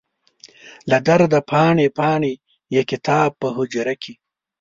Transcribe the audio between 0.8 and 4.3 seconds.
له درده پاڼې، پاڼې یې کتاب په حجره کې